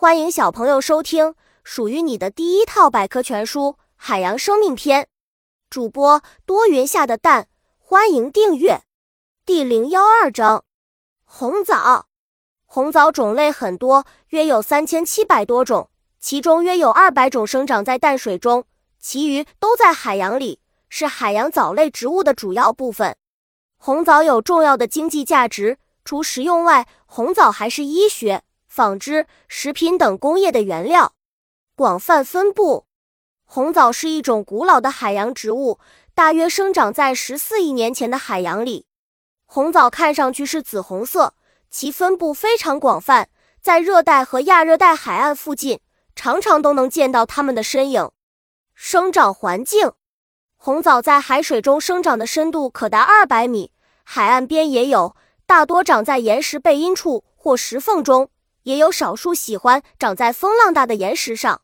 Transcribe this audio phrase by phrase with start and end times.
[0.00, 5.02] 欢迎小朋友收听属于你的第一套百科全书《海洋生命篇》。
[5.68, 8.80] 主播多云下的蛋，欢迎订阅。
[9.44, 10.64] 第零幺二章：
[11.26, 12.06] 红藻。
[12.64, 18.64] 红藻种类很多，约有三千七百多种，其中约有二百种生长在淡水中，
[18.98, 23.14] 其余都在海洋里，是海洋藻类植物的主要部分。
[23.76, 25.76] 红藻有重要的经济价值，
[26.06, 28.42] 除食用外，红藻还是医学。
[28.70, 31.14] 纺织、食品等工业的原料，
[31.74, 32.86] 广泛分布。
[33.44, 35.80] 红藻是一种古老的海洋植物，
[36.14, 38.86] 大约生长在十四亿年前的海洋里。
[39.44, 41.34] 红藻看上去是紫红色，
[41.68, 43.28] 其分布非常广泛，
[43.60, 45.80] 在热带和亚热带海岸附近，
[46.14, 48.08] 常常都能见到它们的身影。
[48.72, 49.94] 生长环境：
[50.56, 53.72] 红藻在海水中生长的深度可达二百米，
[54.04, 58.30] 海岸边也有，大多长在岩石背阴处或石缝中。
[58.64, 61.62] 也有少数喜欢长在风浪大的岩石上，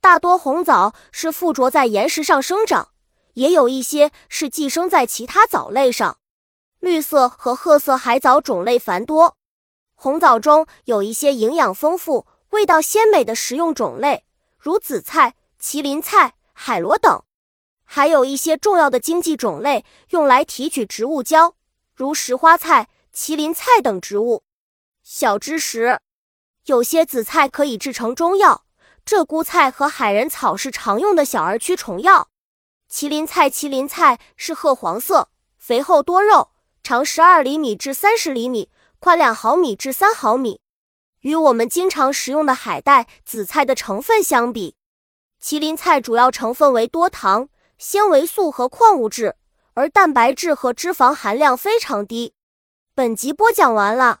[0.00, 2.90] 大多红藻是附着在岩石上生长，
[3.34, 6.18] 也有一些是寄生在其他藻类上。
[6.80, 9.36] 绿色和褐色海藻种类繁多，
[9.94, 14.24] 红藻中有一些营养丰富、味道鲜美的食用种类，
[14.56, 17.24] 如紫菜、麒麟菜、海螺等；
[17.84, 21.56] 还有一些重要的经济种类，用来提取植物胶，
[21.96, 24.44] 如石花菜、麒麟菜等植物。
[25.02, 25.98] 小知识。
[26.68, 28.66] 有些紫菜可以制成中药，
[29.06, 32.28] 鹧鸪菜和海人草是常用的小儿驱虫药。
[32.92, 36.50] 麒麟菜，麒麟菜是褐黄色，肥厚多肉，
[36.82, 40.60] 长十二厘米至三十厘米，宽两毫米至三毫米。
[41.20, 44.76] 与我们经常食用的海带、紫菜的成分相比，
[45.42, 49.36] 麒麟菜主要成分为多糖、纤维素和矿物质，
[49.72, 52.34] 而蛋白质和脂肪含量非常低。
[52.94, 54.20] 本集播讲完了。